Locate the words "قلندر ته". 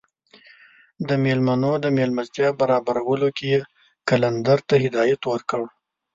4.09-4.75